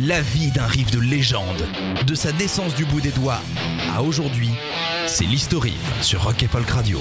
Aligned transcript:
La 0.00 0.22
vie 0.22 0.50
d'un 0.50 0.66
riff 0.66 0.90
de 0.90 0.98
légende, 0.98 1.68
de 2.06 2.14
sa 2.14 2.32
naissance 2.32 2.74
du 2.74 2.86
bout 2.86 3.02
des 3.02 3.10
doigts 3.10 3.40
à 3.94 4.02
aujourd'hui, 4.02 4.48
c'est 5.06 5.26
l'historique 5.26 5.74
sur 6.00 6.24
Rock 6.24 6.42
et 6.42 6.48
Folk 6.48 6.68
Radio. 6.70 6.98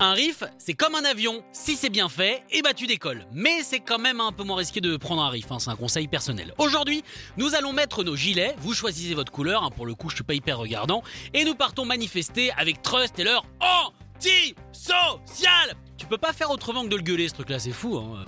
Un 0.00 0.14
riff, 0.14 0.42
c'est 0.56 0.72
comme 0.72 0.94
un 0.94 1.04
avion. 1.04 1.44
Si 1.52 1.76
c'est 1.76 1.90
bien 1.90 2.08
fait, 2.08 2.42
et 2.50 2.62
bah 2.62 2.72
tu 2.72 2.86
décolles. 2.86 3.26
Mais 3.34 3.62
c'est 3.62 3.80
quand 3.80 3.98
même 3.98 4.18
un 4.18 4.32
peu 4.32 4.44
moins 4.44 4.56
risqué 4.56 4.80
de 4.80 4.96
prendre 4.96 5.22
un 5.22 5.28
riff, 5.28 5.52
hein, 5.52 5.58
c'est 5.58 5.68
un 5.68 5.76
conseil 5.76 6.08
personnel. 6.08 6.54
Aujourd'hui, 6.56 7.04
nous 7.36 7.54
allons 7.54 7.74
mettre 7.74 8.02
nos 8.02 8.16
gilets, 8.16 8.56
vous 8.60 8.72
choisissez 8.72 9.14
votre 9.14 9.30
couleur, 9.30 9.62
hein, 9.62 9.70
pour 9.70 9.84
le 9.84 9.94
coup 9.94 10.08
je 10.08 10.14
suis 10.14 10.24
pas 10.24 10.34
hyper 10.34 10.56
regardant, 10.56 11.02
et 11.34 11.44
nous 11.44 11.54
partons 11.54 11.84
manifester 11.84 12.50
avec 12.56 12.80
Trust 12.80 13.18
et 13.18 13.24
leur 13.24 13.44
anti-social 13.60 15.76
Tu 15.98 16.06
peux 16.06 16.18
pas 16.18 16.32
faire 16.32 16.50
autrement 16.50 16.82
que 16.84 16.88
de 16.88 16.96
le 16.96 17.02
gueuler 17.02 17.28
ce 17.28 17.34
truc 17.34 17.50
là, 17.50 17.58
c'est 17.58 17.72
fou. 17.72 17.98
Hein. 17.98 18.24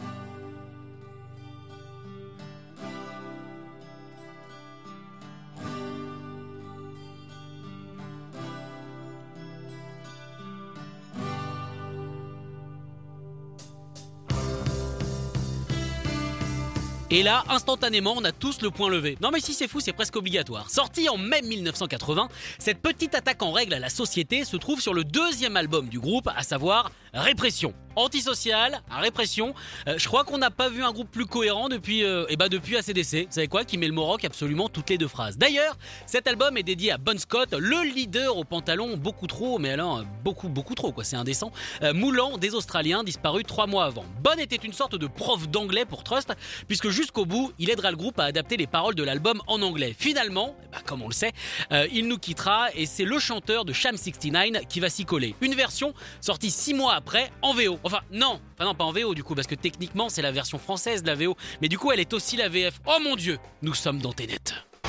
Et 17.15 17.23
là, 17.23 17.45
instantanément, 17.49 18.15
on 18.17 18.25
a 18.25 18.33
tous 18.33 18.61
le 18.61 18.73
point 18.73 18.91
levé. 18.91 19.17
Non 19.23 19.31
mais 19.31 19.39
si 19.39 19.55
c'est 19.55 19.69
fou, 19.69 19.79
c'est 19.79 19.93
presque 19.93 20.17
obligatoire. 20.17 20.69
Sorti 20.69 21.09
en 21.09 21.17
mai 21.17 21.43
1980, 21.43 22.29
cette 22.59 22.83
petite 22.83 23.15
attaque 23.15 23.41
en 23.41 23.53
règle 23.53 23.75
à 23.75 23.79
la 23.79 23.89
société 23.89 24.45
se 24.45 24.57
trouve 24.57 24.81
sur 24.81 24.95
le 24.95 25.05
deuxième 25.05 25.57
album 25.57 25.89
du 25.89 26.01
groupe, 26.01 26.29
à 26.35 26.43
savoir 26.43 26.91
Répression. 27.13 27.73
Antisocial, 27.97 28.83
répression. 28.91 29.55
Euh, 29.87 29.99
je 29.99 30.07
crois 30.09 30.25
qu'on 30.25 30.39
n'a 30.39 30.51
pas 30.51 30.69
vu 30.69 30.83
un 30.83 30.93
groupe 30.93 31.11
plus 31.11 31.27
cohérent 31.27 31.69
depuis, 31.69 32.05
euh, 32.05 32.27
eh 32.29 32.37
ben 32.37 32.49
depuis 32.49 32.77
ACDC. 32.77 33.27
Vous 33.27 33.33
savez 33.33 33.49
quoi? 33.49 33.65
Qui 33.65 33.79
met 33.79 33.87
le 33.87 33.93
mot 33.93 34.05
rock 34.05 34.25
absolument 34.25 34.69
toutes 34.69 34.91
les 34.91 34.99
deux 34.99 35.09
phrases. 35.09 35.39
D'ailleurs, 35.39 35.77
cet 36.07 36.27
album 36.27 36.57
est 36.57 36.63
dédié 36.63 36.93
à 36.93 36.99
Bon 36.99 37.19
Scott, 37.19 37.53
le 37.53 37.85
leader 37.85 38.37
au 38.37 38.45
pantalon 38.45 38.97
beaucoup 38.97 39.27
trop, 39.27 39.59
mais 39.59 39.71
alors 39.71 40.03
beaucoup 40.25 40.49
beaucoup 40.49 40.75
trop 40.75 40.93
quoi, 40.93 41.05
c'est 41.05 41.17
indécent, 41.17 41.53
euh, 41.83 41.93
moulant 41.93 42.39
des 42.39 42.55
Australiens 42.55 43.05
disparus 43.05 43.45
trois 43.47 43.67
mois 43.67 43.85
avant. 43.85 44.05
Bon 44.23 44.39
était 44.39 44.57
une 44.57 44.73
sorte 44.73 44.97
de 44.97 45.07
prof 45.07 45.49
d'anglais 45.49 45.85
pour 45.85 46.03
Trust, 46.03 46.33
puisque 46.67 46.89
jusqu'au 46.89 47.27
bout, 47.27 47.53
il 47.59 47.71
aidera 47.71 47.91
le 47.91 47.97
groupe 47.97 48.19
à 48.19 48.25
adapter 48.25 48.57
les 48.57 48.67
paroles 48.67 48.95
de 48.95 49.03
l'album 49.03 49.41
en 49.47 49.63
anglais. 49.63 49.95
Finalement, 49.97 50.57
ben, 50.73 50.79
comme 50.85 51.03
on 51.03 51.09
le 51.09 51.15
sait, 51.15 51.33
euh, 51.73 51.87
il 51.93 52.09
nous 52.09 52.19
quittera 52.19 52.69
et 52.75 52.87
c'est 52.87 53.05
le 53.05 53.19
chanteur 53.19 53.65
de 53.65 53.73
Sham 53.73 53.97
69 53.97 54.67
qui 54.69 54.81
va 54.81 54.91
s'y 54.91 55.05
coller. 55.05 55.35
Une 55.41 55.55
version 55.55 55.95
sortie 56.21 56.51
six 56.51 56.75
mois 56.75 56.95
après 56.95 57.31
en 57.43 57.55
VO. 57.55 57.79
Enfin 57.85 58.01
non, 58.11 58.41
enfin 58.55 58.65
non 58.65 58.75
pas 58.75 58.85
en 58.85 58.93
VO 58.93 59.15
du 59.15 59.23
coup 59.23 59.35
parce 59.35 59.47
que 59.47 59.55
techniquement 59.55 60.09
c'est 60.09 60.23
la 60.23 60.33
version 60.33 60.59
française 60.59 61.03
de 61.03 61.09
la 61.09 61.15
VO, 61.15 61.37
mais 61.61 61.69
du 61.69 61.79
coup 61.79 61.93
elle 61.93 62.01
est 62.01 62.13
aussi 62.15 62.37
la 62.37 62.49
VF. 62.49 62.81
Oh 62.87 62.97
mon 63.03 63.15
dieu, 63.15 63.39
nous 63.63 63.75
sommes 63.75 63.99
dans 63.99 64.13
Ténet. 64.13 64.39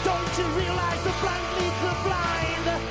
Don't 0.03 0.13
you 0.38 0.45
realize 0.55 1.03
the 1.03 1.11
blind 1.21 1.45
the 1.81 2.03
blind? 2.03 2.84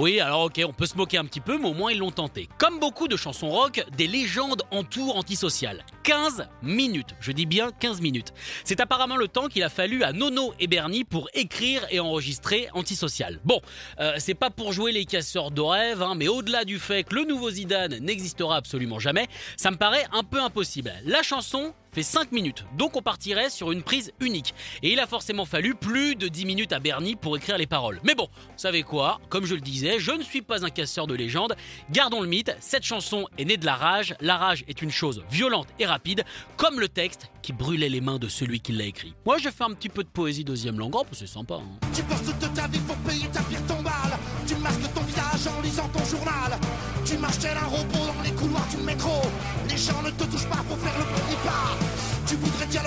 Oui, 0.00 0.20
alors 0.20 0.42
ok, 0.42 0.60
on 0.64 0.72
peut 0.72 0.86
se 0.86 0.96
moquer 0.96 1.18
un 1.18 1.24
petit 1.24 1.40
peu, 1.40 1.58
mais 1.58 1.68
au 1.68 1.74
moins 1.74 1.90
ils 1.90 1.98
l'ont 1.98 2.12
tenté. 2.12 2.48
Comme 2.58 2.78
beaucoup 2.78 3.08
de 3.08 3.16
chansons 3.16 3.48
rock, 3.48 3.84
des 3.96 4.06
légendes 4.06 4.62
entourent 4.70 5.16
Antisocial. 5.16 5.84
15 6.04 6.46
minutes, 6.62 7.16
je 7.18 7.32
dis 7.32 7.46
bien 7.46 7.72
15 7.72 8.00
minutes. 8.00 8.32
C'est 8.62 8.78
apparemment 8.78 9.16
le 9.16 9.26
temps 9.26 9.48
qu'il 9.48 9.64
a 9.64 9.68
fallu 9.68 10.04
à 10.04 10.12
Nono 10.12 10.54
et 10.60 10.68
Bernie 10.68 11.02
pour 11.02 11.28
écrire 11.34 11.84
et 11.90 11.98
enregistrer 11.98 12.68
Antisocial. 12.74 13.40
Bon, 13.44 13.60
euh, 13.98 14.12
c'est 14.18 14.34
pas 14.34 14.50
pour 14.50 14.72
jouer 14.72 14.92
les 14.92 15.04
casseurs 15.04 15.50
de 15.50 15.62
rêve, 15.62 16.00
hein, 16.00 16.14
mais 16.14 16.28
au-delà 16.28 16.64
du 16.64 16.78
fait 16.78 17.02
que 17.02 17.16
le 17.16 17.24
nouveau 17.24 17.50
Zidane 17.50 17.98
n'existera 17.98 18.54
absolument 18.54 19.00
jamais, 19.00 19.26
ça 19.56 19.72
me 19.72 19.76
paraît 19.76 20.06
un 20.12 20.22
peu 20.22 20.40
impossible. 20.40 20.92
La 21.06 21.24
chanson 21.24 21.74
fait 21.98 22.04
5 22.04 22.30
minutes, 22.30 22.64
donc 22.76 22.96
on 22.96 23.02
partirait 23.02 23.50
sur 23.50 23.72
une 23.72 23.82
prise 23.82 24.12
unique. 24.20 24.54
Et 24.84 24.92
il 24.92 25.00
a 25.00 25.06
forcément 25.08 25.44
fallu 25.44 25.74
plus 25.74 26.14
de 26.14 26.28
10 26.28 26.44
minutes 26.46 26.72
à 26.72 26.78
Bernie 26.78 27.16
pour 27.16 27.36
écrire 27.36 27.58
les 27.58 27.66
paroles. 27.66 27.98
Mais 28.04 28.14
bon, 28.14 28.28
vous 28.32 28.52
savez 28.56 28.84
quoi? 28.84 29.20
Comme 29.30 29.46
je 29.46 29.56
le 29.56 29.60
disais, 29.60 29.98
je 29.98 30.12
ne 30.12 30.22
suis 30.22 30.40
pas 30.42 30.64
un 30.64 30.70
casseur 30.70 31.08
de 31.08 31.14
légende. 31.16 31.56
Gardons 31.90 32.20
le 32.20 32.28
mythe, 32.28 32.54
cette 32.60 32.84
chanson 32.84 33.26
est 33.36 33.44
née 33.44 33.56
de 33.56 33.66
la 33.66 33.74
rage. 33.74 34.14
La 34.20 34.36
rage 34.36 34.64
est 34.68 34.80
une 34.80 34.92
chose 34.92 35.24
violente 35.28 35.66
et 35.80 35.86
rapide, 35.86 36.24
comme 36.56 36.78
le 36.78 36.88
texte 36.88 37.32
qui 37.42 37.52
brûlait 37.52 37.88
les 37.88 38.00
mains 38.00 38.18
de 38.20 38.28
celui 38.28 38.60
qui 38.60 38.70
l'a 38.70 38.84
écrit. 38.84 39.14
Moi, 39.26 39.38
je 39.38 39.48
fais 39.48 39.64
un 39.64 39.72
petit 39.72 39.88
peu 39.88 40.04
de 40.04 40.08
poésie 40.08 40.44
deuxième 40.44 40.78
langue, 40.78 40.94
oh, 40.94 41.04
c'est 41.10 41.26
sympa. 41.26 41.54
hein. 41.54 41.88
Tu 41.92 42.02
bosses 42.02 42.22
toute 42.22 42.54
ta 42.54 42.68
vie 42.68 42.78
pour 42.80 42.96
payer 42.98 43.26
ta 43.32 43.40
pire 43.42 43.66
tombale. 43.66 44.16
Tu 44.46 44.54
masques 44.56 44.94
ton 44.94 45.00
visage 45.02 45.48
en 45.52 45.60
lisant 45.62 45.88
ton 45.88 46.04
journal. 46.04 46.56
Tu 47.04 47.16
marches 47.16 47.44
un 47.44 47.66
robot 47.66 48.06
dans 48.14 48.22
les 48.22 48.32
couloirs 48.32 48.68
du 48.70 48.76
métro. 48.84 49.22
Les 49.68 49.76
gens 49.76 50.00
ne 50.02 50.10
te 50.10 50.24
touchent 50.24 50.48
pas 50.48 50.62
pour 50.68 50.78
faire 50.78 50.98
le 50.98 51.04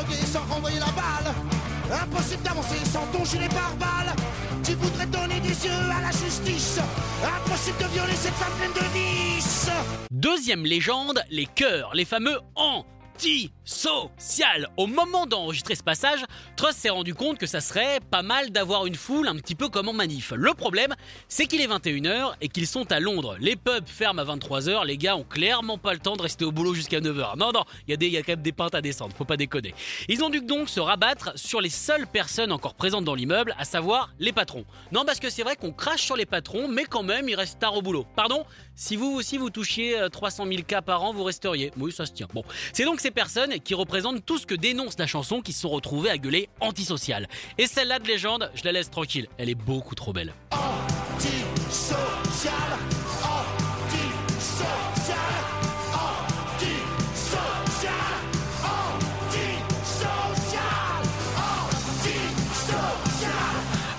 dialoguer 0.04 0.26
sans 0.26 0.46
renvoyer 0.54 0.80
la 0.80 0.86
balle. 0.86 1.34
Impossible 1.92 2.44
d'avancer 2.44 2.78
sans 2.86 3.06
ton 3.08 3.26
gilet 3.26 3.50
pare-balles. 3.50 4.16
Tu 4.64 4.74
voudrais 4.76 5.06
donner 5.08 5.40
des 5.42 5.66
yeux 5.66 5.72
à 5.72 6.02
la 6.02 6.12
justice. 6.12 6.80
Impossible 7.24 7.78
de 7.80 7.86
violer 7.94 8.16
cette 8.16 8.34
femme 8.34 8.54
pleine 8.58 8.74
de 8.74 8.94
vices. 8.94 9.70
Deuxième 10.12 10.64
légende, 10.64 11.22
les 11.30 11.46
chœurs, 11.46 11.92
les 11.94 12.06
fameux 12.06 12.40
anti-social. 13.22 14.70
Au 14.78 14.88
moment 14.88 15.28
d'enregistrer 15.28 15.76
ce 15.76 15.84
passage, 15.84 16.26
Trust 16.56 16.80
s'est 16.80 16.90
rendu 16.90 17.14
compte 17.14 17.38
que 17.38 17.46
ça 17.46 17.62
serait 17.62 18.00
pas 18.10 18.24
mal 18.24 18.50
d'avoir 18.50 18.88
une 18.88 18.96
foule 18.96 19.28
un 19.28 19.36
petit 19.36 19.54
peu 19.54 19.70
comme 19.70 19.90
en 19.90 19.94
manif. 19.94 20.34
Le 20.36 20.54
problème, 20.54 20.96
c'est 21.28 21.46
qu'il 21.46 21.62
est 21.62 21.68
21h 21.68 22.34
et 22.42 22.50
qu'ils 22.50 22.66
sont 22.68 22.92
à 22.92 23.00
Londres. 23.00 23.38
Les 23.40 23.56
pubs 23.56 23.88
ferment 23.88 24.22
à 24.22 24.26
23h, 24.26 24.86
les 24.86 24.98
gars 24.98 25.16
ont 25.16 25.24
clairement 25.24 25.78
pas 25.78 25.94
le 25.94 26.00
temps 26.00 26.16
de 26.16 26.22
rester 26.24 26.46
au 26.46 26.52
boulot 26.52 26.74
jusqu'à 26.74 27.00
9h. 27.00 27.38
Non, 27.38 27.52
non, 27.52 27.64
il 27.88 28.02
y, 28.02 28.10
y 28.10 28.18
a 28.18 28.24
quand 28.24 28.34
même 28.34 28.42
des 28.42 28.52
pintes 28.52 28.76
à 28.76 28.82
descendre, 28.82 29.16
faut 29.16 29.26
pas 29.26 29.38
déconner. 29.38 29.76
Ils 30.08 30.24
ont 30.24 30.30
dû 30.30 30.42
donc 30.42 30.70
se 30.70 30.80
rabattre 30.80 31.32
sur 31.36 31.62
les 31.62 31.70
seules 31.70 32.08
personnes 32.08 32.52
encore 32.52 32.74
présentes 32.74 33.06
dans 33.06 33.16
l'immeuble, 33.16 33.56
à 33.60 33.66
savoir 33.66 34.14
les 34.20 34.32
patrons. 34.32 34.66
Non, 34.92 35.06
parce 35.06 35.20
que 35.20 35.30
c'est 35.30 35.44
vrai 35.44 35.56
qu'on 35.56 35.72
crache 35.72 36.02
sur 36.02 36.16
les 36.16 36.26
patrons, 36.26 36.68
mais 36.68 36.86
quand 36.86 37.04
même, 37.04 37.30
ils 37.30 37.36
restent 37.36 37.60
tard 37.60 37.76
au 37.76 37.82
boulot. 37.84 38.06
Pardon? 38.16 38.46
Si 38.82 38.96
vous 38.96 39.12
aussi 39.12 39.38
vous 39.38 39.52
touchiez 39.52 39.96
euh, 39.96 40.10
300 40.10 40.48
000 40.48 40.64
cas 40.66 40.82
par 40.82 41.04
an, 41.04 41.14
vous 41.14 41.24
resteriez. 41.24 41.72
Oui, 41.78 41.92
ça 41.92 42.08
se 42.08 42.14
tient. 42.14 42.28
Bon, 42.34 42.44
c'est 42.74 42.84
donc 42.84 43.00
ces 43.00 43.12
personnes 43.12 43.60
qui 43.60 43.76
représentent 43.76 44.26
tout 44.26 44.40
ce 44.40 44.48
que 44.48 44.56
dénonce 44.56 44.98
la 44.98 45.06
chanson 45.06 45.42
qui 45.42 45.54
se 45.54 45.62
sont 45.62 45.70
retrouvées 45.70 46.10
à 46.10 46.18
gueuler 46.18 46.50
antisocial. 46.62 47.28
Et 47.60 47.68
celle-là 47.68 48.00
de 48.00 48.08
légende, 48.08 48.50
je 48.56 48.64
la 48.64 48.72
laisse 48.72 48.90
tranquille. 48.90 49.28
Elle 49.38 49.50
est 49.50 49.56
beaucoup 49.56 49.94
trop 49.94 50.14
belle. 50.14 50.34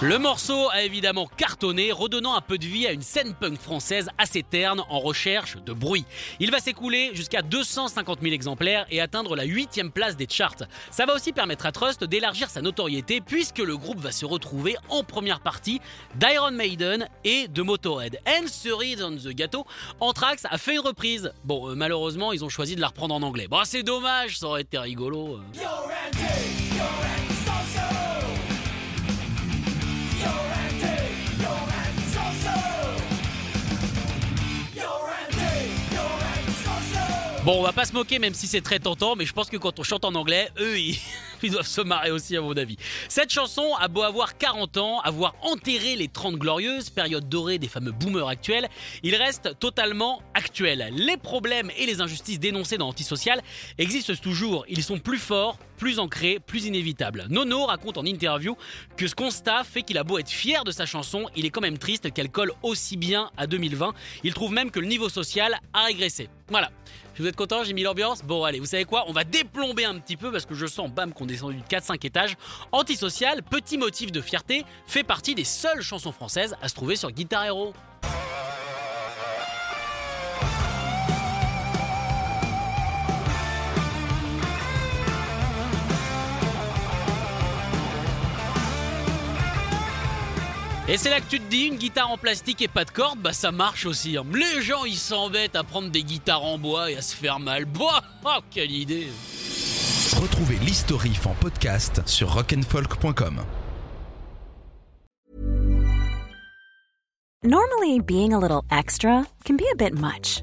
Le 0.03 0.19
morceau 0.19 0.69
a 0.71 0.83
évidemment 0.83 1.29
cartonné, 1.37 1.93
redonnant 1.93 2.35
un 2.35 2.41
peu 2.41 2.59
de 2.59 2.67
vie 2.67 2.89
à 2.89 2.93
une 2.93 3.03
scène 3.03 3.35
punk 3.35 3.61
française 3.61 4.09
assez 4.19 4.43
terne 4.43 4.83
en 4.89 4.99
recherche 4.99 5.57
de 5.65 5.73
bruit. 5.73 6.05
Il 6.41 6.51
va 6.51 6.59
s'écouler 6.59 7.13
jusqu'à 7.15 7.41
250 7.41 8.21
000 8.21 8.35
exemplaires 8.35 8.85
et 8.91 9.01
atteindre 9.01 9.37
la 9.37 9.45
8 9.45 9.93
place 9.95 10.17
des 10.17 10.27
charts. 10.29 10.65
Ça 10.91 11.07
va 11.07 11.15
aussi 11.15 11.33
permettre 11.33 11.67
à 11.67 11.71
Trust 11.71 12.03
d'élargir 12.03 12.51
sa 12.51 12.63
notoriété 12.63 13.21
puisque 13.21 13.61
le 13.61 13.77
groupe 13.77 14.01
va 14.01 14.11
se 14.11 14.27
retrouver 14.27 14.77
en 14.89 15.05
première 15.05 15.39
partie 15.39 15.81
d'Iron 16.17 16.51
Maiden 16.51 17.07
et 17.23 17.47
de 17.47 17.63
Motorhead. 17.63 18.19
And 18.27 18.49
cerise 18.49 19.05
on 19.05 19.15
the 19.15 19.33
gâteau, 19.33 19.65
Anthrax 20.01 20.47
a 20.51 20.59
fait 20.59 20.75
une 20.75 20.81
reprise. 20.81 21.33
Bon, 21.45 21.69
euh, 21.71 21.75
malheureusement, 21.77 22.33
ils 22.33 22.45
ont 22.45 22.49
choisi 22.49 22.75
de 22.75 22.81
la 22.81 22.89
reprendre 22.89 23.15
en 23.15 23.23
anglais. 23.23 23.47
Bon, 23.47 23.61
c'est 23.65 23.85
dommage, 23.85 24.41
ça 24.41 24.47
aurait 24.49 24.63
été 24.63 24.79
rigolo. 24.79 25.37
euh. 25.37 26.62
Bon, 37.45 37.59
on 37.59 37.63
va 37.65 37.73
pas 37.73 37.85
se 37.85 37.93
moquer 37.93 38.21
même 38.21 38.35
si 38.35 38.47
c'est 38.47 38.61
très 38.61 38.79
tentant, 38.79 39.17
mais 39.17 39.27
je 39.27 39.33
pense 39.33 39.51
que 39.51 39.57
quand 39.57 39.81
on 39.81 39.83
chante 39.83 40.05
en 40.05 40.15
anglais, 40.15 40.49
eux, 40.61 40.79
ils... 40.79 40.97
doivent 41.51 41.67
se 41.67 41.81
marrer 41.81 42.13
aussi 42.13 42.37
à 42.37 42.41
mon 42.41 42.57
avis. 42.57 42.77
Cette 43.09 43.31
chanson 43.31 43.75
a 43.81 43.89
beau 43.89 44.03
avoir 44.03 44.39
40 44.39 44.77
ans, 44.77 45.01
avoir 45.01 45.35
enterré 45.43 45.97
les 45.97 46.07
30 46.07 46.37
glorieuses, 46.37 46.91
période 46.91 47.29
dorée 47.29 47.59
des 47.59 47.67
fameux 47.67 47.91
boomers 47.91 48.29
actuels, 48.29 48.69
il 49.03 49.17
reste 49.17 49.59
totalement 49.59 50.23
actuel. 50.35 50.93
Les 50.93 51.17
problèmes 51.17 51.71
et 51.77 51.87
les 51.87 52.01
injustices 52.01 52.39
dénoncées 52.39 52.79
dans 52.79 52.89
Antisocial 52.89 53.41
existent 53.79 54.15
toujours, 54.15 54.65
ils 54.69 54.85
sont 54.85 54.99
plus 54.99 55.19
forts, 55.19 55.59
plus 55.79 55.99
ancrés, 55.99 56.39
plus 56.39 56.67
inévitables. 56.67 57.27
Nono 57.29 57.67
raconte 57.67 57.99
en 57.99 58.05
interview 58.05 58.57
que 58.97 59.09
ce 59.09 59.17
constat 59.17 59.65
fait 59.65 59.83
qu'il 59.83 59.99
a 59.99 60.05
beau 60.05 60.19
être 60.19 60.31
fier 60.31 60.63
de 60.63 60.71
sa 60.71 60.87
chanson, 60.87 61.27
il 61.35 61.45
est 61.45 61.51
quand 61.51 61.61
même 61.61 61.79
triste 61.79 62.13
qu'elle 62.13 62.31
colle 62.31 62.53
aussi 62.63 62.97
bien 62.97 63.31
à 63.37 63.49
2020. 63.49 63.95
Il 64.23 64.35
trouve 64.35 64.53
même 64.53 64.71
que 64.71 64.79
le 64.79 64.87
niveau 64.87 65.09
social 65.09 65.59
a 65.73 65.85
régressé. 65.85 66.29
Voilà. 66.53 66.71
Vous 67.19 67.27
êtes 67.27 67.35
content 67.35 67.65
J'ai 67.65 67.73
mis 67.73 67.83
l'ambiance 67.83 68.23
Bon, 68.23 68.45
allez, 68.45 68.61
vous 68.61 68.67
savez 68.67 68.85
quoi? 68.85 69.05
On 69.09 69.13
va 69.13 69.25
déplomber 69.25 69.87
un 69.87 69.99
petit 69.99 70.19
peu 70.19 70.31
parce 70.31 70.45
que 70.45 70.55
je 70.55 70.67
sens, 70.67 70.91
bam, 70.91 71.13
qu'on 71.13 71.25
descend 71.25 71.53
du 71.53 71.63
4-5 71.63 72.07
étages. 72.07 72.37
Antisocial, 72.73 73.43
petit 73.43 73.79
motif 73.79 74.13
de 74.13 74.21
fierté, 74.21 74.65
fait 74.87 75.03
partie 75.03 75.35
des 75.35 75.45
seules 75.45 75.81
chansons 75.81 76.13
françaises 76.13 76.55
à 76.61 76.69
se 76.69 76.75
trouver 76.75 76.97
sur 76.97 77.11
Guitar 77.11 77.45
Hero. 77.47 77.73
Et 90.89 90.97
c'est 90.99 91.11
là 91.11 91.21
que 91.21 91.29
tu 91.29 91.39
te 91.39 91.49
dis, 91.49 91.67
une 91.67 91.77
guitare 91.77 92.11
en 92.11 92.19
plastique 92.19 92.61
et 92.61 92.69
pas 92.69 92.85
de 92.85 92.91
cordes, 92.91 93.21
bah 93.21 93.33
ça 93.33 93.53
marche 93.53 93.87
aussi. 93.87 94.17
hein. 94.17 94.25
Les 94.35 94.63
gens 94.63 94.85
ils 94.85 94.97
s'embêtent 94.97 95.55
à 95.57 95.63
prendre 95.63 95.91
des 95.91 96.03
guitares 96.03 96.43
en 96.45 96.59
bois 96.59 96.91
et 96.91 96.97
à 96.97 97.03
se 97.03 97.15
faire 97.15 97.39
mal. 97.39 97.65
Boah, 97.67 98.03
oh, 98.25 98.41
quelle 98.51 98.73
idée 98.73 99.09
Retrouvez 100.21 100.57
l'historif 100.57 101.27
en 101.27 101.35
podcast 101.35 102.03
sur 102.07 102.33
rock'n'folk.com. 102.35 103.43
Normally, 107.45 107.99
being 108.01 108.33
a 108.33 108.39
little 108.39 108.63
extra 108.71 109.27
can 109.45 109.57
be 109.57 109.65
a 109.73 109.75
bit 109.75 109.95
much, 109.99 110.43